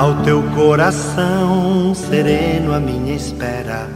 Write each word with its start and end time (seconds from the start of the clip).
Ao 0.00 0.22
teu 0.22 0.42
coração 0.54 1.94
sereno, 1.94 2.72
a 2.72 2.80
minha 2.80 3.14
espera 3.14 3.86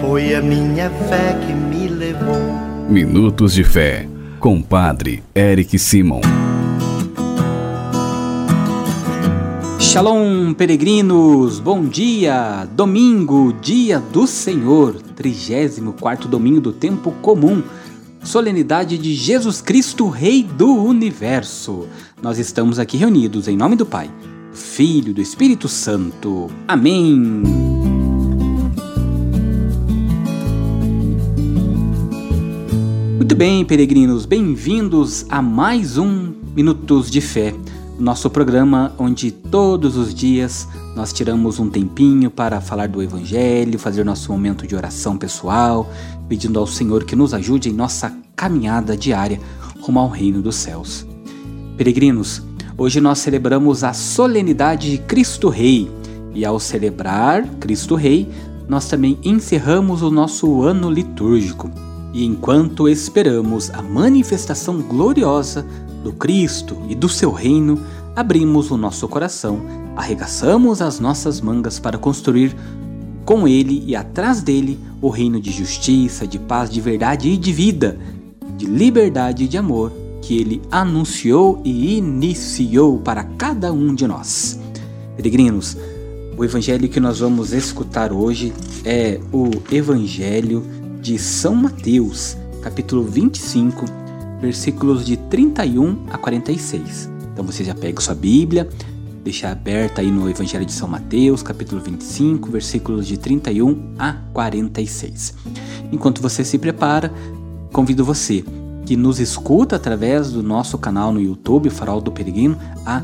foi 0.00 0.32
a 0.32 0.40
minha 0.40 0.88
fé 0.88 1.36
que 1.44 1.52
me 1.52 1.88
levou. 1.88 2.38
Minutos 2.88 3.52
de 3.52 3.64
Fé, 3.64 4.08
com 4.38 4.62
Padre 4.62 5.24
Eric 5.34 5.76
Simon. 5.76 6.20
Shalom, 9.80 10.54
peregrinos! 10.54 11.58
Bom 11.58 11.84
dia! 11.84 12.64
Domingo, 12.72 13.52
dia 13.54 13.98
do 13.98 14.28
Senhor, 14.28 14.94
34 15.16 16.28
domingo 16.28 16.60
do 16.60 16.72
tempo 16.72 17.10
comum. 17.10 17.60
Solenidade 18.22 18.96
de 18.96 19.12
Jesus 19.12 19.60
Cristo, 19.60 20.08
Rei 20.08 20.44
do 20.44 20.76
Universo. 20.76 21.88
Nós 22.22 22.38
estamos 22.38 22.78
aqui 22.78 22.96
reunidos 22.96 23.48
em 23.48 23.56
nome 23.56 23.74
do 23.74 23.84
Pai, 23.84 24.08
Filho 24.54 25.12
do 25.12 25.20
Espírito 25.20 25.68
Santo. 25.68 26.50
Amém. 26.66 27.42
Muito 33.16 33.36
bem, 33.36 33.64
peregrinos, 33.64 34.24
bem-vindos 34.24 35.26
a 35.28 35.42
mais 35.42 35.98
um 35.98 36.32
Minutos 36.54 37.10
de 37.10 37.20
Fé 37.20 37.54
nosso 37.98 38.28
programa 38.28 38.92
onde 38.98 39.30
todos 39.30 39.96
os 39.96 40.12
dias 40.14 40.68
nós 40.96 41.12
tiramos 41.12 41.58
um 41.58 41.70
tempinho 41.70 42.30
para 42.30 42.60
falar 42.60 42.88
do 42.88 43.02
Evangelho, 43.02 43.78
fazer 43.78 44.04
nosso 44.04 44.30
momento 44.32 44.66
de 44.66 44.74
oração 44.74 45.16
pessoal, 45.16 45.90
pedindo 46.28 46.58
ao 46.58 46.66
Senhor 46.66 47.04
que 47.04 47.16
nos 47.16 47.32
ajude 47.34 47.68
em 47.68 47.72
nossa 47.72 48.16
caminhada 48.34 48.96
diária 48.96 49.40
rumo 49.80 50.00
ao 50.00 50.08
reino 50.08 50.40
dos 50.40 50.56
céus. 50.56 51.06
Peregrinos, 51.76 52.42
hoje 52.76 53.00
nós 53.00 53.18
celebramos 53.18 53.84
a 53.84 53.92
solenidade 53.92 54.90
de 54.90 54.98
Cristo 54.98 55.48
Rei 55.48 55.90
e 56.34 56.44
ao 56.44 56.58
celebrar 56.58 57.46
Cristo 57.60 57.94
Rei, 57.94 58.28
nós 58.68 58.88
também 58.88 59.18
encerramos 59.22 60.02
o 60.02 60.10
nosso 60.10 60.62
ano 60.62 60.90
litúrgico. 60.90 61.70
E 62.12 62.24
enquanto 62.24 62.88
esperamos 62.88 63.70
a 63.70 63.82
manifestação 63.82 64.80
gloriosa 64.80 65.64
do 66.02 66.12
Cristo 66.12 66.76
e 66.88 66.94
do 66.94 67.08
seu 67.08 67.30
reino, 67.30 67.80
abrimos 68.16 68.70
o 68.70 68.76
nosso 68.76 69.06
coração, 69.08 69.60
arregaçamos 69.96 70.82
as 70.82 70.98
nossas 70.98 71.40
mangas 71.40 71.78
para 71.78 71.98
construir 71.98 72.54
com 73.24 73.48
ele 73.48 73.82
e 73.86 73.96
atrás 73.96 74.42
dele 74.42 74.78
o 75.00 75.08
reino 75.08 75.40
de 75.40 75.50
justiça, 75.50 76.26
de 76.26 76.38
paz, 76.38 76.68
de 76.68 76.80
verdade 76.80 77.28
e 77.28 77.36
de 77.36 77.52
vida, 77.52 77.98
de 78.56 78.66
liberdade 78.66 79.44
e 79.44 79.48
de 79.48 79.56
amor 79.56 80.03
que 80.24 80.38
ele 80.38 80.62
anunciou 80.70 81.60
e 81.62 81.98
iniciou 81.98 82.98
para 82.98 83.22
cada 83.22 83.70
um 83.70 83.94
de 83.94 84.06
nós. 84.06 84.58
Peregrinos, 85.16 85.76
o 86.34 86.42
evangelho 86.42 86.88
que 86.88 86.98
nós 86.98 87.20
vamos 87.20 87.52
escutar 87.52 88.10
hoje 88.10 88.50
é 88.86 89.20
o 89.30 89.50
Evangelho 89.70 90.64
de 91.02 91.18
São 91.18 91.54
Mateus, 91.54 92.38
capítulo 92.62 93.04
25, 93.04 93.84
versículos 94.40 95.04
de 95.04 95.18
31 95.18 96.06
a 96.10 96.16
46. 96.16 97.10
Então 97.30 97.44
você 97.44 97.62
já 97.62 97.74
pega 97.74 98.00
sua 98.00 98.14
Bíblia, 98.14 98.66
deixa 99.22 99.50
aberta 99.50 100.00
aí 100.00 100.10
no 100.10 100.28
Evangelho 100.30 100.64
de 100.64 100.72
São 100.72 100.88
Mateus, 100.88 101.42
capítulo 101.42 101.82
25, 101.82 102.50
versículos 102.50 103.06
de 103.06 103.18
31 103.18 103.94
a 103.98 104.14
46. 104.32 105.34
Enquanto 105.92 106.22
você 106.22 106.42
se 106.42 106.56
prepara, 106.56 107.12
convido 107.70 108.06
você 108.06 108.42
que 108.84 108.96
nos 108.96 109.18
escuta 109.18 109.76
através 109.76 110.30
do 110.30 110.42
nosso 110.42 110.76
canal 110.78 111.12
no 111.12 111.20
YouTube, 111.20 111.70
Farol 111.70 112.00
do 112.00 112.12
Peregrino, 112.12 112.56
a 112.84 113.02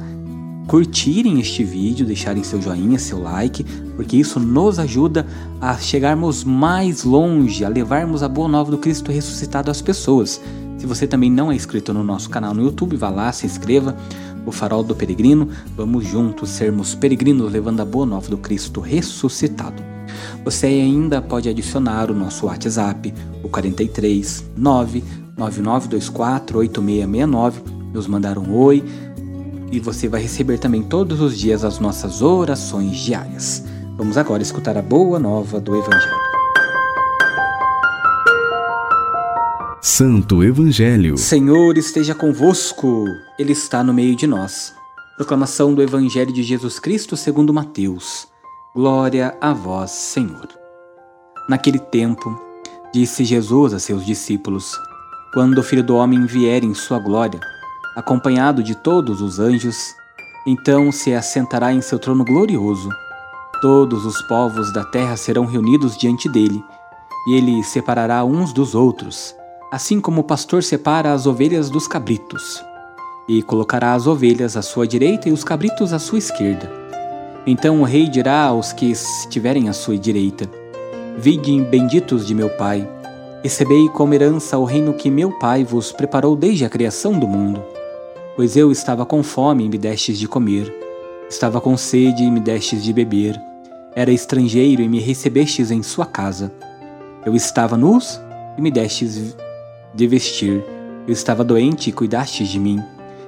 curtirem 0.67 1.41
este 1.41 1.65
vídeo, 1.65 2.07
deixarem 2.07 2.45
seu 2.45 2.63
joinha, 2.63 2.99
seu 2.99 3.21
like, 3.21 3.65
porque 3.97 4.17
isso 4.17 4.39
nos 4.39 4.79
ajuda 4.79 5.27
a 5.61 5.77
chegarmos 5.77 6.45
mais 6.45 7.03
longe, 7.03 7.65
a 7.65 7.69
levarmos 7.69 8.23
a 8.23 8.29
boa 8.29 8.49
nova 8.49 8.71
do 8.71 8.79
Cristo 8.79 9.11
ressuscitado 9.11 9.71
às 9.71 9.83
pessoas. 9.83 10.41
Se 10.79 10.87
você 10.87 11.07
também 11.07 11.31
não 11.31 11.51
é 11.51 11.57
inscrito 11.57 11.93
no 11.93 12.05
nosso 12.05 12.31
canal 12.31 12.55
no 12.55 12.63
YouTube, 12.63 12.97
vá 12.97 13.11
lá, 13.11 13.33
se 13.33 13.47
inscreva. 13.47 13.97
O 14.47 14.53
Farol 14.53 14.83
do 14.83 14.95
Peregrino, 14.95 15.49
vamos 15.77 16.07
juntos 16.07 16.49
sermos 16.51 16.95
peregrinos 16.95 17.53
levando 17.53 17.81
a 17.81 17.85
boa 17.85 18.07
nova 18.07 18.31
do 18.31 18.39
Cristo 18.39 18.81
ressuscitado. 18.81 19.83
Você 20.45 20.67
ainda 20.67 21.21
pode 21.21 21.49
adicionar 21.49 22.11
o 22.11 22.15
nosso 22.15 22.47
WhatsApp, 22.47 23.13
o 23.43 23.49
43 23.49 24.45
99924 24.57 25.20
8669, 25.43 27.61
nos 27.93 28.07
mandar 28.07 28.39
um 28.39 28.55
oi 28.55 28.85
e 29.73 29.79
você 29.79 30.09
vai 30.09 30.21
receber 30.21 30.59
também 30.59 30.83
todos 30.83 31.21
os 31.21 31.39
dias 31.39 31.65
as 31.65 31.79
nossas 31.79 32.23
orações 32.23 32.99
diárias. 32.99 33.65
Vamos 33.97 34.17
agora 34.17 34.43
escutar 34.43 34.77
a 34.77 34.83
boa 34.83 35.19
nova 35.19 35.61
do 35.61 35.77
Evangelho. 35.77 36.31
Santo 39.81 40.43
Evangelho. 40.43 41.17
Senhor 41.17 41.79
esteja 41.79 42.15
convosco, 42.15 43.07
Ele 43.39 43.53
está 43.53 43.85
no 43.85 43.95
meio 43.95 44.17
de 44.17 44.27
nós. 44.27 44.75
Proclamação 45.17 45.75
do 45.75 45.83
Evangelho 45.83 46.33
de 46.33 46.43
Jesus 46.43 46.79
Cristo 46.79 47.17
segundo 47.17 47.55
Mateus. 47.55 48.27
Glória 48.75 49.37
a 49.41 49.53
vós, 49.53 49.91
Senhor. 49.91 50.49
Naquele 51.49 51.79
tempo, 51.79 52.41
disse 52.93 53.25
Jesus 53.25 53.75
a 53.75 53.79
seus 53.79 54.05
discípulos: 54.05 54.77
Quando 55.33 55.59
o 55.59 55.63
Filho 55.63 55.83
do 55.83 55.97
Homem 55.97 56.27
vier 56.27 56.65
em 56.65 56.75
sua 56.75 56.99
glória, 56.99 57.41
acompanhado 57.97 58.63
de 58.63 58.75
todos 58.75 59.21
os 59.21 59.39
anjos, 59.39 59.77
então 60.47 60.91
se 60.91 61.15
assentará 61.15 61.73
em 61.73 61.81
seu 61.81 61.99
trono 61.99 62.25
glorioso. 62.25 62.89
Todos 63.61 64.05
os 64.05 64.21
povos 64.23 64.73
da 64.73 64.85
terra 64.85 65.17
serão 65.17 65.45
reunidos 65.45 65.97
diante 65.97 66.29
dele, 66.29 66.65
e 67.29 67.35
ele 67.35 67.63
separará 67.63 68.25
uns 68.25 68.53
dos 68.53 68.75
outros 68.75 69.35
assim 69.71 70.01
como 70.01 70.23
o 70.23 70.25
pastor 70.25 70.63
separa 70.63 71.13
as 71.13 71.27
ovelhas 71.27 71.71
dos 71.71 71.87
cabritos, 71.87 72.63
e 73.29 73.41
colocará 73.43 73.95
as 73.95 74.07
ovelhas 74.07 74.57
à 74.57 74.63
sua 74.63 74.87
direita 74.87 75.29
e 75.29 75.33
os 75.33 75.45
cabritos 75.45 75.93
à 75.93 75.99
sua 75.99 76.19
esquerda. 76.19 76.71
Então 77.47 77.81
o 77.81 77.85
rei 77.85 78.09
dirá 78.09 78.43
aos 78.43 78.73
que 78.73 78.91
estiverem 78.91 79.69
à 79.69 79.73
sua 79.73 79.97
direita: 79.97 80.51
Vide 81.17 81.61
benditos 81.63 82.27
de 82.27 82.35
meu 82.35 82.51
Pai, 82.51 82.87
recebei 83.43 83.89
como 83.89 84.15
herança 84.15 84.59
o 84.59 84.65
reino 84.65 84.95
que 84.95 85.11
meu 85.11 85.33
Pai 85.39 85.65
vos 85.65 85.93
preparou 85.93 86.37
desde 86.37 86.65
a 86.65 86.69
criação 86.69 87.19
do 87.19 87.27
mundo. 87.27 87.63
Pois 88.37 88.57
eu 88.57 88.71
estava 88.71 89.05
com 89.05 89.23
fome 89.23 89.65
e 89.65 89.69
me 89.69 89.79
destes 89.79 90.19
de 90.19 90.29
comer, 90.29 90.73
estava 91.29 91.61
com 91.61 91.77
sede 91.77 92.23
e 92.23 92.31
me 92.31 92.41
destes 92.41 92.83
de 92.83 92.93
beber, 92.93 93.41
era 93.95 94.13
estrangeiro 94.13 94.83
e 94.83 94.89
me 94.89 95.01
recebestes 95.01 95.71
em 95.71 95.83
sua 95.83 96.07
casa. 96.07 96.53
Eu 97.25 97.35
estava 97.35 97.77
nus 97.77 98.21
e 98.57 98.63
me 98.63 98.71
destes 98.71 99.37
de 99.95 100.07
vestir. 100.07 100.63
Eu 101.07 101.13
estava 101.13 101.43
doente 101.43 101.91
e 101.91 101.93
cuidastes 101.93 102.49
de 102.49 102.61
mim. 102.61 102.81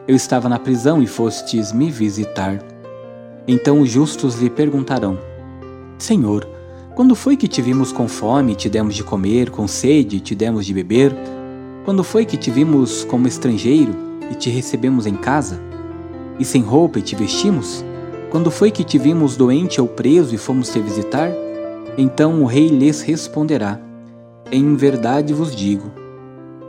Eu 0.06 0.15
estava 0.15 0.49
na 0.49 0.59
prisão 0.59 1.03
e 1.03 1.06
fostes 1.06 1.73
me 1.73 1.91
visitar. 1.91 2.59
Então 3.47 3.81
os 3.81 3.91
justos 3.91 4.37
lhe 4.37 4.49
perguntarão: 4.49 5.19
Senhor, 5.99 6.49
quando 6.94 7.14
foi 7.14 7.36
que 7.36 7.48
te 7.48 7.62
vimos 7.62 7.91
com 7.91 8.06
fome 8.06 8.54
te 8.54 8.69
demos 8.69 8.94
de 8.94 9.03
comer, 9.03 9.50
com 9.50 9.66
sede 9.66 10.20
te 10.20 10.34
demos 10.34 10.66
de 10.66 10.75
beber? 10.75 11.14
Quando 11.84 12.04
foi 12.04 12.25
que 12.25 12.36
te 12.36 12.50
vimos 12.50 13.04
como 13.04 13.26
estrangeiro 13.26 13.94
e 14.30 14.34
te 14.34 14.50
recebemos 14.50 15.06
em 15.06 15.14
casa? 15.14 15.60
E 16.38 16.44
sem 16.44 16.62
roupa 16.62 16.98
e 16.98 17.02
te 17.02 17.16
vestimos? 17.16 17.84
Quando 18.31 18.50
foi 18.50 18.70
que 18.70 18.84
te 18.84 18.98
vimos 18.98 19.36
doente 19.36 19.81
ou 19.81 19.88
preso 19.88 20.34
e 20.34 20.38
fomos 20.38 20.69
te 20.69 20.81
visitar? 20.81 21.31
Então 21.97 22.42
o 22.42 22.47
rei 22.47 22.69
lhes 22.69 23.00
responderá: 23.00 23.81
Em 24.50 24.75
verdade 24.76 25.32
vos 25.32 25.54
digo, 25.54 25.91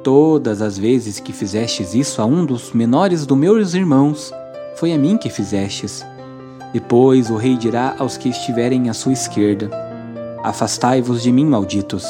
Todas 0.04 0.62
as 0.62 0.78
vezes 0.78 1.22
que 1.22 1.32
fizestes 1.32 1.96
isso 1.96 2.22
a 2.22 2.26
um 2.26 2.46
dos 2.46 2.74
menores 2.74 3.26
dos 3.26 3.38
meus 3.38 3.74
irmãos, 3.74 4.34
foi 4.76 4.92
a 4.92 4.98
mim 4.98 5.18
que 5.18 5.30
fizestes. 5.30 6.06
Depois 6.74 7.30
o 7.30 7.38
rei 7.38 7.56
dirá 7.56 7.96
aos 7.98 8.18
que 8.18 8.28
estiverem 8.28 8.90
à 8.90 8.94
sua 8.94 9.14
esquerda: 9.14 9.70
Afastai-vos 10.44 11.24
de 11.24 11.32
mim, 11.32 11.46
malditos, 11.46 12.06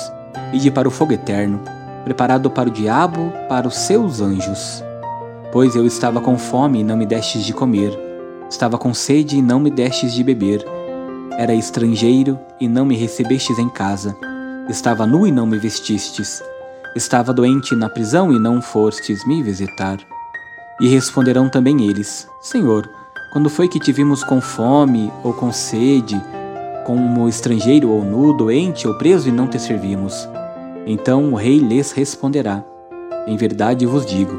ide 0.52 0.72
para 0.72 0.88
o 0.88 0.92
fogo 0.92 1.14
eterno, 1.14 1.62
preparado 2.04 2.50
para 2.50 2.68
o 2.68 2.72
diabo, 2.72 3.32
para 3.48 3.68
os 3.68 3.76
seus 3.76 4.20
anjos. 4.20 4.84
Pois 5.52 5.76
eu 5.76 5.86
estava 5.86 6.20
com 6.20 6.38
fome 6.38 6.80
e 6.80 6.84
não 6.84 6.98
me 6.98 7.06
destes 7.06 7.46
de 7.46 7.54
comer, 7.54 7.98
estava 8.50 8.78
com 8.78 8.94
sede 8.94 9.38
e 9.38 9.42
não 9.42 9.60
me 9.60 9.70
destes 9.70 10.14
de 10.14 10.24
beber, 10.24 10.66
era 11.38 11.54
estrangeiro 11.54 12.40
e 12.60 12.68
não 12.68 12.86
me 12.86 12.98
recebestes 12.98 13.60
em 13.60 13.70
casa, 13.70 14.18
estava 14.68 15.06
nu 15.06 15.28
e 15.28 15.32
não 15.32 15.46
me 15.46 15.58
vestistes 15.58 16.42
Estava 16.96 17.34
doente 17.34 17.76
na 17.76 17.90
prisão 17.90 18.32
e 18.32 18.38
não 18.38 18.62
fostes 18.62 19.26
me 19.26 19.42
visitar. 19.42 19.98
E 20.80 20.88
responderão 20.88 21.50
também 21.50 21.90
eles: 21.90 22.28
Senhor, 22.40 22.88
quando 23.32 23.50
foi 23.50 23.68
que 23.68 23.80
te 23.80 23.92
vimos 23.92 24.24
com 24.24 24.40
fome 24.40 25.12
ou 25.24 25.34
com 25.34 25.52
sede, 25.52 26.22
como 26.86 27.28
estrangeiro 27.28 27.90
ou 27.90 28.04
nu, 28.04 28.36
doente 28.36 28.88
ou 28.88 28.98
preso 28.98 29.30
e 29.30 29.32
não 29.32 29.48
te 29.48 29.60
servimos? 29.60 30.28
Então 30.86 31.32
o 31.32 31.36
rei 31.36 31.60
lhes 31.60 31.92
responderá: 31.92 32.64
Em 33.28 33.38
verdade 33.38 33.86
vos 33.86 34.06
digo, 34.06 34.34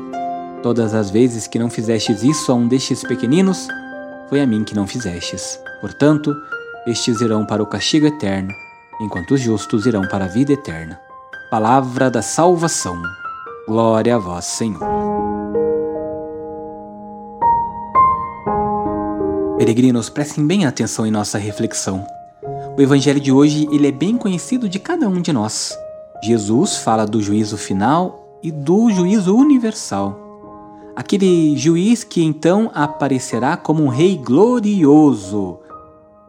todas 0.62 0.94
as 0.94 1.10
vezes 1.10 1.46
que 1.46 1.58
não 1.58 1.70
fizestes 1.70 2.22
isso 2.22 2.52
a 2.52 2.54
um 2.54 2.68
destes 2.68 3.02
pequeninos, 3.02 3.68
foi 4.28 4.40
a 4.40 4.46
mim 4.46 4.64
que 4.64 4.74
não 4.74 4.86
fizestes. 4.86 5.60
Portanto, 5.80 6.34
estes 6.86 7.20
irão 7.20 7.46
para 7.46 7.62
o 7.62 7.66
castigo 7.66 8.06
eterno, 8.06 8.52
enquanto 9.00 9.32
os 9.32 9.40
justos 9.40 9.86
irão 9.86 10.02
para 10.08 10.26
a 10.26 10.28
vida 10.28 10.52
eterna. 10.52 11.00
Palavra 11.50 12.10
da 12.10 12.22
salvação. 12.22 13.00
Glória 13.66 14.16
a 14.16 14.18
vós, 14.18 14.44
Senhor. 14.44 14.80
Peregrinos, 19.56 20.10
prestem 20.10 20.46
bem 20.46 20.66
atenção 20.66 21.06
em 21.06 21.10
nossa 21.10 21.38
reflexão. 21.38 22.04
O 22.76 22.82
evangelho 22.82 23.20
de 23.20 23.30
hoje 23.30 23.68
ele 23.70 23.86
é 23.86 23.92
bem 23.92 24.16
conhecido 24.16 24.68
de 24.68 24.80
cada 24.80 25.08
um 25.08 25.22
de 25.22 25.32
nós. 25.32 25.78
Jesus 26.20 26.78
fala 26.78 27.06
do 27.06 27.22
juízo 27.22 27.56
final 27.56 28.40
e 28.42 28.50
do 28.50 28.90
juízo 28.90 29.36
universal. 29.36 30.18
Aquele 30.96 31.56
juiz 31.56 32.02
que 32.02 32.24
então 32.24 32.72
aparecerá 32.74 33.56
como 33.56 33.84
um 33.84 33.88
rei 33.88 34.16
glorioso, 34.16 35.58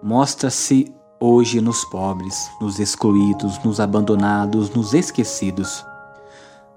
mostra-se 0.04 0.94
hoje 1.20 1.60
nos 1.62 1.84
pobres, 1.86 2.48
nos 2.62 2.80
excluídos, 2.80 3.58
nos 3.64 3.80
abandonados, 3.80 4.70
nos 4.70 4.94
esquecidos. 4.94 5.84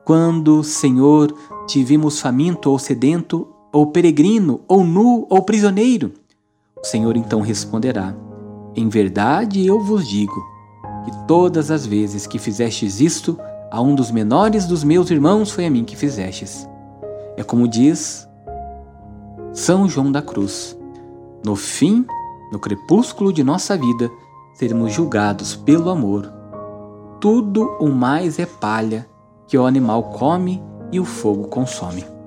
Quando, 0.02 0.64
Senhor, 0.64 1.30
te 1.66 1.84
vimos 1.84 2.20
faminto 2.20 2.70
ou 2.70 2.78
sedento, 2.78 3.46
ou 3.70 3.88
peregrino, 3.88 4.62
ou 4.66 4.82
nu, 4.82 5.26
ou 5.28 5.42
prisioneiro, 5.42 6.14
o 6.82 6.86
Senhor 6.86 7.18
então 7.18 7.42
responderá: 7.42 8.14
Em 8.74 8.88
verdade 8.88 9.66
eu 9.66 9.80
vos 9.80 10.06
digo 10.06 10.44
que 11.04 11.26
todas 11.26 11.70
as 11.70 11.86
vezes 11.86 12.26
que 12.26 12.38
fizestes 12.38 13.00
isto 13.00 13.38
a 13.70 13.80
um 13.80 13.94
dos 13.94 14.10
menores 14.10 14.66
dos 14.66 14.84
meus 14.84 15.10
irmãos 15.10 15.50
foi 15.50 15.66
a 15.66 15.70
mim 15.70 15.84
que 15.84 15.96
fizestes. 15.96 16.68
É 17.36 17.42
como 17.42 17.68
diz 17.68 18.28
São 19.52 19.88
João 19.88 20.10
da 20.10 20.22
Cruz: 20.22 20.76
No 21.44 21.56
fim, 21.56 22.04
no 22.52 22.58
crepúsculo 22.58 23.32
de 23.32 23.44
nossa 23.44 23.76
vida, 23.76 24.10
seremos 24.54 24.92
julgados 24.92 25.54
pelo 25.54 25.90
amor. 25.90 26.32
Tudo 27.20 27.76
o 27.80 27.88
mais 27.88 28.38
é 28.38 28.46
palha 28.46 29.08
que 29.46 29.56
o 29.56 29.66
animal 29.66 30.04
come 30.04 30.62
e 30.92 31.00
o 31.00 31.04
fogo 31.04 31.48
consome. 31.48 32.17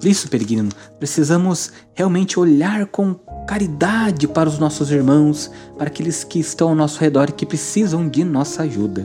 Por 0.00 0.08
isso, 0.08 0.28
peregrino, 0.28 0.70
precisamos 0.98 1.70
realmente 1.92 2.40
olhar 2.40 2.86
com 2.86 3.14
caridade 3.46 4.26
para 4.26 4.48
os 4.48 4.58
nossos 4.58 4.90
irmãos, 4.90 5.50
para 5.76 5.88
aqueles 5.88 6.24
que 6.24 6.40
estão 6.40 6.70
ao 6.70 6.74
nosso 6.74 6.98
redor 6.98 7.28
e 7.28 7.32
que 7.32 7.44
precisam 7.44 8.08
de 8.08 8.24
nossa 8.24 8.62
ajuda. 8.62 9.04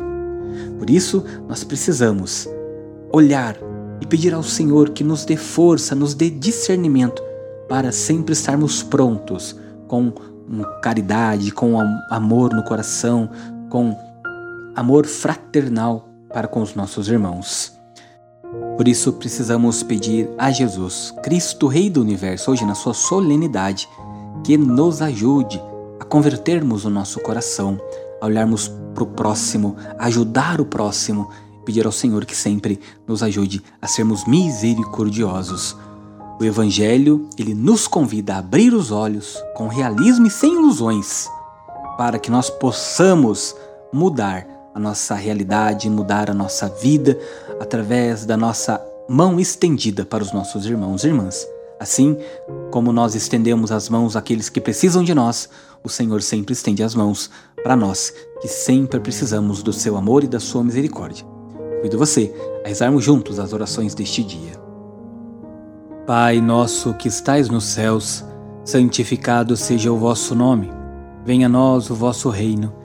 Por 0.80 0.90
isso, 0.90 1.26
nós 1.50 1.66
precisamos 1.66 2.48
olhar 3.12 3.58
e 4.00 4.06
pedir 4.06 4.34
ao 4.34 4.42
Senhor 4.42 4.92
que 4.92 5.04
nos 5.04 5.26
dê 5.26 5.36
força, 5.36 5.94
nos 5.94 6.14
dê 6.14 6.30
discernimento 6.30 7.22
para 7.68 7.92
sempre 7.92 8.32
estarmos 8.32 8.82
prontos 8.82 9.60
com 9.88 10.14
caridade, 10.82 11.52
com 11.52 11.78
amor 12.10 12.54
no 12.54 12.64
coração, 12.64 13.30
com 13.70 13.98
amor 14.76 15.06
fraternal 15.06 16.08
para 16.32 16.48
com 16.48 16.62
os 16.62 16.74
nossos 16.74 17.10
irmãos. 17.10 17.75
Por 18.78 18.88
isso 18.88 19.14
precisamos 19.14 19.84
pedir 19.84 20.30
a 20.38 20.52
Jesus, 20.52 21.14
Cristo 21.24 21.68
Rei 21.68 21.90
do 21.90 22.02
Universo, 22.02 22.52
hoje 22.52 22.66
na 22.66 22.76
sua 22.76 22.94
solenidade, 22.94 23.88
que 24.44 24.58
nos 24.58 25.02
ajude 25.02 25.62
a 26.00 26.04
convertermos 26.04 26.84
o 26.84 26.90
nosso 26.90 27.22
coração, 27.22 27.80
a 28.22 28.26
olharmos 28.26 28.68
para 28.94 29.04
o 29.04 29.08
próximo, 29.08 29.78
a 29.98 30.06
ajudar 30.08 30.60
o 30.60 30.66
próximo, 30.66 31.30
pedir 31.64 31.86
ao 31.86 31.92
Senhor 31.92 32.26
que 32.26 32.36
sempre 32.36 32.80
nos 33.08 33.24
ajude 33.24 33.62
a 33.82 33.88
sermos 33.88 34.28
misericordiosos. 34.28 35.76
O 36.40 36.44
Evangelho, 36.44 37.30
ele 37.38 37.54
nos 37.54 37.88
convida 37.88 38.36
a 38.36 38.40
abrir 38.40 38.74
os 38.74 38.92
olhos 38.92 39.42
com 39.56 39.70
realismo 39.70 40.28
e 40.28 40.30
sem 40.30 40.54
ilusões, 40.54 41.30
para 41.98 42.20
que 42.20 42.30
nós 42.30 42.50
possamos 42.50 43.56
mudar 43.92 44.46
a 44.76 44.80
nossa 44.80 45.16
realidade, 45.16 45.90
mudar 45.90 46.30
a 46.30 46.34
nossa 46.34 46.68
vida 46.68 47.18
através 47.62 48.26
da 48.26 48.36
nossa 48.36 48.86
mão 49.08 49.40
estendida 49.40 50.06
para 50.06 50.22
os 50.22 50.34
nossos 50.34 50.66
irmãos 50.66 51.06
e 51.06 51.08
irmãs. 51.08 51.48
Assim 51.80 52.18
como 52.72 52.92
nós 52.92 53.16
estendemos 53.16 53.72
as 53.72 53.88
mãos 53.88 54.18
àqueles 54.18 54.50
que 54.50 54.60
precisam 54.60 55.02
de 55.02 55.14
nós, 55.14 55.48
o 55.82 55.88
Senhor 55.88 56.22
sempre 56.22 56.52
estende 56.52 56.84
as 56.84 56.94
mãos 56.94 57.32
para 57.64 57.76
nós, 57.76 58.14
que 58.42 58.50
sempre 58.50 59.00
precisamos 59.00 59.64
do 59.64 59.72
seu 59.72 59.96
amor 59.96 60.26
e 60.26 60.28
da 60.28 60.42
sua 60.42 60.62
misericórdia. 60.62 61.26
Convido 61.78 61.98
você 61.98 62.34
a 62.66 62.68
rezarmos 62.68 63.04
juntos 63.04 63.40
as 63.40 63.54
orações 63.54 63.96
deste 63.96 64.24
dia. 64.24 64.60
Pai 66.06 66.42
nosso 66.42 66.94
que 66.96 67.08
estais 67.08 67.48
nos 67.48 67.64
céus, 67.64 68.26
santificado 68.66 69.56
seja 69.56 69.92
o 69.92 69.98
vosso 69.98 70.36
nome. 70.36 70.70
Venha 71.24 71.46
a 71.46 71.50
nós 71.50 71.90
o 71.90 71.96
vosso 71.96 72.30
reino. 72.30 72.85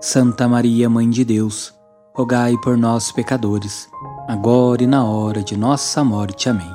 Santa 0.00 0.46
Maria, 0.46 0.88
Mãe 0.88 1.10
de 1.10 1.24
Deus, 1.24 1.74
rogai 2.14 2.54
por 2.62 2.76
nós, 2.76 3.10
pecadores, 3.10 3.88
agora 4.28 4.84
e 4.84 4.86
na 4.86 5.04
hora 5.04 5.42
de 5.42 5.56
nossa 5.56 6.04
morte. 6.04 6.48
Amém. 6.48 6.70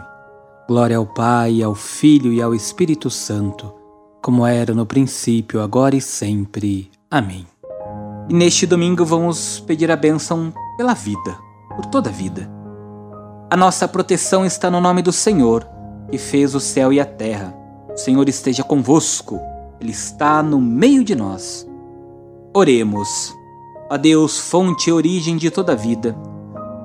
Glória 0.68 0.98
ao 0.98 1.06
Pai, 1.06 1.64
ao 1.64 1.74
Filho 1.74 2.34
e 2.34 2.42
ao 2.42 2.54
Espírito 2.54 3.10
Santo, 3.10 3.74
como 4.22 4.46
era 4.46 4.74
no 4.74 4.86
princípio, 4.86 5.62
agora 5.62 5.96
e 5.96 6.02
sempre. 6.02 6.92
Amém. 7.10 7.48
E 8.28 8.34
neste 8.34 8.68
domingo 8.68 9.06
vamos 9.06 9.58
pedir 9.62 9.90
a 9.90 9.96
bênção 9.96 10.54
pela 10.76 10.94
vida, 10.94 11.38
por 11.78 11.86
toda 11.86 12.10
a 12.10 12.14
vida. 12.14 12.52
A 13.50 13.56
nossa 13.56 13.88
proteção 13.88 14.46
está 14.46 14.70
no 14.70 14.82
nome 14.82 15.02
do 15.02 15.14
Senhor, 15.14 15.66
que 16.12 16.18
fez 16.18 16.54
o 16.54 16.60
céu 16.60 16.92
e 16.92 17.00
a 17.00 17.06
terra. 17.06 17.56
O 17.90 17.96
Senhor 17.96 18.28
esteja 18.28 18.64
convosco, 18.64 19.40
Ele 19.80 19.92
está 19.92 20.44
no 20.44 20.60
meio 20.60 21.06
de 21.06 21.16
nós. 21.16 21.66
Oremos. 22.56 23.36
A 23.90 23.98
Deus, 23.98 24.40
fonte 24.40 24.90
e 24.90 24.94
origem 24.94 25.38
de 25.38 25.50
toda 25.50 25.76
vida, 25.76 26.16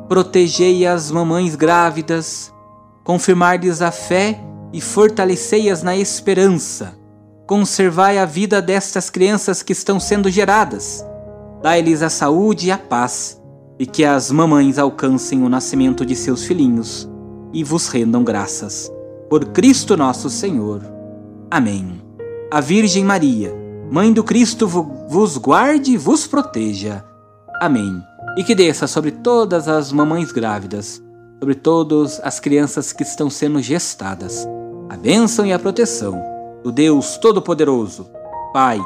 protegei 0.08 0.86
as 0.86 1.10
mamães 1.10 1.54
grávidas, 1.54 2.50
confirmar-lhes 3.04 3.82
a 3.82 3.90
fé 3.90 4.40
e 4.72 4.80
fortalecei-as 4.80 5.82
na 5.82 5.94
esperança. 5.94 6.98
Conservai 7.46 8.16
a 8.18 8.24
vida 8.24 8.62
destas 8.62 9.10
crianças 9.10 9.62
que 9.62 9.72
estão 9.72 10.00
sendo 10.00 10.30
geradas. 10.30 11.04
Dai-lhes 11.62 12.02
a 12.02 12.08
saúde 12.08 12.68
e 12.68 12.70
a 12.70 12.78
paz, 12.78 13.38
e 13.78 13.84
que 13.84 14.06
as 14.06 14.30
mamães 14.30 14.78
alcancem 14.78 15.42
o 15.42 15.50
nascimento 15.50 16.04
de 16.06 16.16
seus 16.16 16.44
filhinhos 16.44 17.06
e 17.52 17.62
vos 17.62 17.88
rendam 17.88 18.24
graças. 18.24 18.90
Por 19.28 19.44
Cristo 19.46 19.98
nosso 19.98 20.30
Senhor. 20.30 20.82
Amém. 21.50 22.00
A 22.50 22.60
Virgem 22.60 23.04
Maria, 23.04 23.54
Mãe 23.90 24.12
do 24.12 24.22
Cristo, 24.22 24.66
vos 24.66 25.36
guarde 25.36 25.92
e 25.92 25.96
vos 25.96 26.26
proteja. 26.26 27.04
Amém. 27.60 28.02
E 28.36 28.44
que 28.44 28.54
desça 28.54 28.86
sobre 28.86 29.10
todas 29.10 29.68
as 29.68 29.92
mamães 29.92 30.30
grávidas 30.30 31.02
sobre 31.38 31.54
todas 31.54 32.20
as 32.22 32.40
crianças 32.40 32.92
que 32.92 33.02
estão 33.02 33.30
sendo 33.30 33.62
gestadas. 33.62 34.46
A 34.88 34.96
bênção 34.96 35.46
e 35.46 35.52
a 35.52 35.58
proteção 35.58 36.20
do 36.62 36.72
Deus 36.72 37.16
Todo-Poderoso, 37.16 38.08
Pai, 38.52 38.80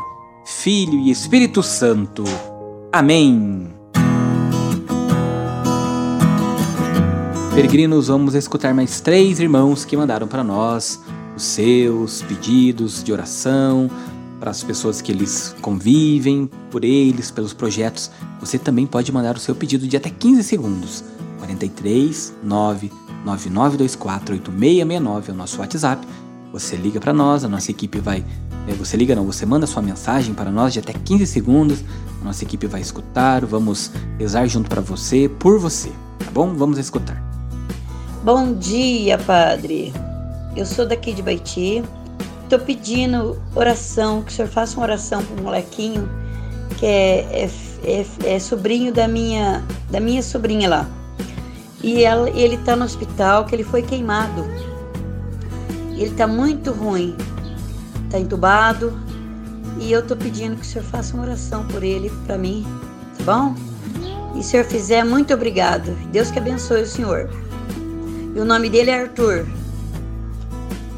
Filho 0.45 0.99
e 0.99 1.11
Espírito 1.11 1.63
Santo. 1.63 2.25
Amém. 2.93 3.69
Peregrinos, 7.55 8.09
vamos 8.09 8.35
escutar 8.35 8.75
mais 8.75 9.01
três 9.01 9.39
irmãos 9.39 9.85
que 9.85 9.97
mandaram 9.97 10.27
para 10.27 10.45
nós 10.45 11.01
os 11.35 11.43
seus 11.43 12.23
pedidos 12.23 13.03
de 13.03 13.13
oração, 13.13 13.91
para 14.43 14.51
as 14.51 14.65
pessoas 14.65 15.01
que 15.01 15.13
eles 15.13 15.55
convivem, 15.63 16.51
por 16.69 16.83
eles, 16.83 17.31
pelos 17.31 17.53
projetos. 17.53 18.11
Você 18.41 18.59
também 18.59 18.89
pode 18.89 19.13
mandar 19.13 19.37
o 19.37 19.39
seu 19.39 19.55
pedido 19.55 19.87
de 19.87 19.97
até 19.97 20.11
15 20.11 20.43
segundos 20.43 21.05
43 21.39 22.35
99924 22.43 24.35
8669 24.35 25.31
é 25.31 25.33
o 25.33 25.37
nosso 25.37 25.61
WhatsApp. 25.61 26.05
Você 26.53 26.75
liga 26.75 26.99
para 26.99 27.13
nós, 27.13 27.45
a 27.45 27.49
nossa 27.49 27.71
equipe 27.71 28.01
vai. 28.01 28.25
É, 28.67 28.75
você 28.75 28.97
liga 28.97 29.15
não, 29.15 29.25
você 29.25 29.47
manda 29.47 29.65
sua 29.65 29.81
mensagem 29.81 30.35
para 30.35 30.51
nós 30.51 30.73
de 30.73 30.81
até 30.81 30.93
15 30.93 31.25
segundos. 31.25 31.79
A 32.21 32.25
nossa 32.25 32.43
equipe 32.43 32.67
vai 32.67 32.81
escutar, 32.81 33.47
vamos 33.47 33.93
rezar 34.19 34.49
junto 34.49 34.69
para 34.69 34.81
você, 34.81 35.31
por 35.39 35.61
você, 35.61 35.91
tá 36.19 36.33
bom? 36.33 36.53
Vamos 36.57 36.79
escutar. 36.79 37.23
Bom 38.25 38.55
dia, 38.55 39.19
Padre. 39.19 39.93
Eu 40.57 40.67
sou 40.67 40.85
daqui 40.85 41.13
de 41.13 41.23
Baiti. 41.23 41.85
Estou 42.53 42.67
pedindo 42.67 43.41
oração, 43.55 44.21
que 44.21 44.31
o 44.31 44.35
senhor 44.35 44.47
faça 44.47 44.77
uma 44.77 44.83
oração 44.83 45.25
para 45.25 45.41
o 45.41 45.43
molequinho 45.43 46.07
que 46.77 46.85
é, 46.85 47.21
é, 47.33 47.51
é, 47.83 48.35
é 48.35 48.39
sobrinho 48.39 48.93
da 48.93 49.09
minha, 49.09 49.65
da 49.91 49.99
minha 49.99 50.23
sobrinha 50.23 50.69
lá. 50.69 50.87
E 51.83 52.05
ela, 52.05 52.29
ele 52.29 52.57
está 52.57 52.77
no 52.77 52.85
hospital, 52.85 53.47
que 53.47 53.55
ele 53.55 53.65
foi 53.65 53.81
queimado. 53.81 54.45
Ele 55.93 56.11
está 56.11 56.27
muito 56.27 56.73
ruim, 56.73 57.17
está 58.05 58.19
entubado. 58.19 58.93
E 59.81 59.91
eu 59.91 60.01
estou 60.01 60.19
pedindo 60.19 60.57
que 60.57 60.67
o 60.67 60.67
senhor 60.67 60.85
faça 60.85 61.15
uma 61.15 61.23
oração 61.23 61.67
por 61.69 61.83
ele, 61.83 62.11
para 62.27 62.37
mim, 62.37 62.67
tá 63.17 63.25
bom? 63.25 63.55
E 64.35 64.43
se 64.43 64.49
o 64.49 64.51
senhor 64.51 64.65
fizer, 64.67 65.03
muito 65.07 65.33
obrigado. 65.33 65.97
Deus 66.13 66.31
que 66.31 66.39
abençoe 66.39 66.83
o 66.83 66.87
senhor. 66.87 67.31
E 68.37 68.39
o 68.39 68.45
nome 68.45 68.69
dele 68.69 68.91
é 68.91 69.01
Arthur. 69.05 69.47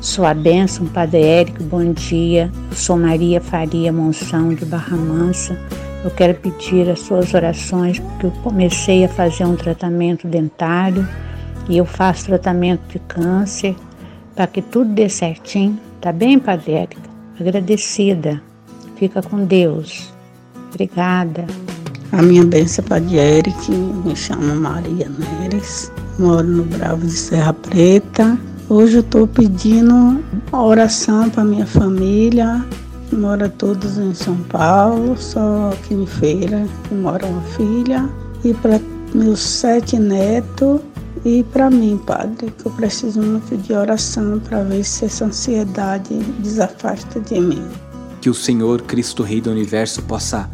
Sua 0.05 0.35
bênção, 0.35 0.85
Padre 0.85 1.23
Érico, 1.23 1.65
bom 1.65 1.95
dia. 1.95 2.53
Eu 2.71 2.77
sou 2.77 2.95
Maria 2.95 3.41
Faria 3.41 3.91
Monção, 3.91 4.55
de 4.55 4.63
Barra 4.67 4.99
Mansa. 4.99 5.59
Eu 6.05 6.11
quero 6.11 6.35
pedir 6.35 6.91
as 6.91 7.01
suas 7.01 7.33
orações, 7.33 7.99
porque 7.99 8.27
eu 8.27 8.31
comecei 8.43 9.07
a 9.07 9.09
fazer 9.09 9.47
um 9.47 9.57
tratamento 9.57 10.29
dentário 10.29 11.09
e 11.71 11.79
eu 11.79 11.87
faço 11.87 12.27
tratamento 12.27 12.83
de 12.87 12.99
câncer, 12.99 13.75
para 14.37 14.47
que 14.47 14.61
tudo 14.61 14.93
dê 14.93 15.09
certinho. 15.09 15.81
Tá 16.03 16.13
bem, 16.13 16.39
Padre 16.39 16.73
Érica? 16.73 17.11
Agradecida. 17.41 18.43
Fica 18.97 19.23
com 19.23 19.47
Deus. 19.47 20.13
Obrigada. 20.69 21.47
A 22.13 22.21
minha 22.21 22.45
bênção 22.45 22.85
é 22.85 22.89
Padre 22.89 23.17
Eric, 23.17 23.71
me 23.73 24.15
chamo 24.15 24.55
Maria 24.55 25.11
Neres, 25.41 25.91
moro 26.19 26.47
no 26.47 26.65
Bravo 26.65 27.07
de 27.07 27.11
Serra 27.13 27.55
Preta. 27.55 28.39
Hoje 28.69 28.97
eu 28.97 29.01
estou 29.01 29.27
pedindo 29.27 30.25
oração 30.51 31.29
para 31.29 31.45
minha 31.45 31.67
família, 31.67 32.65
que 33.11 33.15
mora 33.15 33.47
todos 33.47 33.99
em 33.99 34.15
São 34.15 34.37
Paulo, 34.45 35.17
só 35.19 35.71
aqui 35.71 35.93
em 35.93 36.07
Feira, 36.07 36.67
que 36.89 36.95
mora 36.95 37.27
uma 37.27 37.43
filha, 37.43 38.09
e 38.43 38.55
para 38.55 38.81
meus 39.15 39.41
sete 39.41 39.99
netos 39.99 40.81
e 41.27 41.43
para 41.43 41.69
mim, 41.69 42.01
Padre, 42.07 42.53
que 42.59 42.67
eu 42.67 42.73
preciso 42.73 43.21
muito 43.21 43.55
de 43.57 43.75
oração 43.75 44.41
para 44.41 44.63
ver 44.63 44.83
se 44.83 45.05
essa 45.05 45.27
ansiedade 45.27 46.15
desafasta 46.39 47.21
de 47.21 47.39
mim. 47.41 47.63
Que 48.23 48.31
o 48.31 48.35
Senhor 48.35 48.81
Cristo 48.83 49.23
Rei 49.23 49.43
do 49.43 49.51
Universo 49.51 50.03
possa 50.03 50.51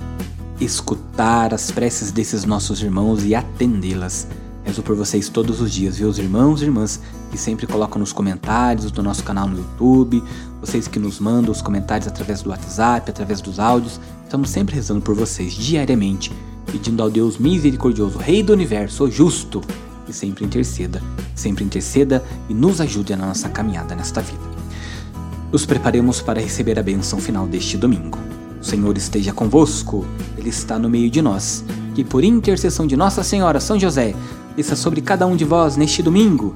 escutar 0.61 1.55
as 1.55 1.71
preces 1.71 2.11
desses 2.11 2.45
nossos 2.45 2.83
irmãos 2.83 3.25
e 3.25 3.37
atendê-las. 3.37 4.27
Rezo 4.65 4.83
por 4.83 4.97
vocês 4.97 5.29
todos 5.29 5.61
os 5.61 5.73
dias, 5.73 5.97
viu, 5.97 6.11
irmãos 6.11 6.61
e 6.61 6.65
irmãs 6.65 7.01
que 7.31 7.39
sempre 7.39 7.67
colocam 7.67 7.99
nos 7.99 8.13
comentários 8.13 8.91
do 8.91 9.03
nosso 9.03 9.23
canal 9.23 9.49
no 9.49 9.57
YouTube, 9.57 10.23
vocês 10.61 10.89
que 10.89 10.99
nos 10.99 11.21
mandam 11.21 11.53
os 11.53 11.63
comentários 11.63 12.09
através 12.09 12.43
do 12.43 12.51
WhatsApp, 12.51 13.09
através 13.09 13.41
dos 13.41 13.59
áudios. 13.59 14.01
Estamos 14.25 14.51
sempre 14.51 14.75
rezando 14.75 15.01
por 15.01 15.15
vocês 15.15 15.53
diariamente, 15.53 16.33
pedindo 16.71 17.03
ao 17.03 17.11
Deus 17.11 17.39
misericordioso, 17.39 18.19
Rei 18.19 18.43
do 18.43 18.53
Universo, 18.53 19.11
justo, 19.11 19.61
que 20.05 20.13
sempre 20.13 20.45
interceda, 20.45 21.01
sempre 21.35 21.65
interceda 21.65 22.25
e 22.49 22.55
nos 22.55 22.81
ajude 22.81 23.15
na 23.15 23.27
nossa 23.27 23.49
caminhada 23.49 23.95
nesta 23.95 24.21
vida. 24.21 24.51
Nos 25.53 25.65
preparemos 25.65 26.21
para 26.21 26.41
receber 26.41 26.79
a 26.79 26.83
bênção 26.83 27.19
final 27.19 27.47
deste 27.47 27.77
domingo. 27.77 28.19
O 28.61 28.65
Senhor 28.65 28.97
esteja 28.97 29.33
convosco, 29.33 30.05
Ele 30.37 30.49
está 30.49 30.79
no 30.79 30.89
meio 30.89 31.11
de 31.11 31.23
nós. 31.23 31.65
Que 31.95 32.05
por 32.05 32.23
intercessão 32.23 32.87
de 32.87 32.97
Nossa 32.97 33.25
Senhora 33.25 33.59
São 33.59 33.79
José, 33.79 34.15
desça 34.55 34.77
sobre 34.77 35.01
cada 35.01 35.27
um 35.27 35.35
de 35.35 35.45
vós 35.45 35.77
neste 35.77 36.03
domingo 36.03 36.55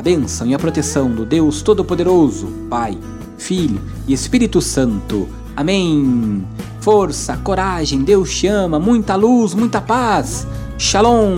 a 0.00 0.02
bênção 0.02 0.46
e 0.46 0.54
a 0.54 0.58
proteção 0.58 1.10
do 1.10 1.26
Deus 1.26 1.60
Todo-Poderoso, 1.60 2.46
Pai, 2.70 2.96
Filho 3.36 3.78
e 4.08 4.14
Espírito 4.14 4.58
Santo. 4.62 5.28
Amém. 5.54 6.42
Força, 6.80 7.36
coragem, 7.36 8.02
Deus 8.02 8.34
te 8.34 8.46
ama, 8.46 8.80
muita 8.80 9.14
luz, 9.14 9.52
muita 9.52 9.78
paz. 9.78 10.46
Shalom. 10.78 11.36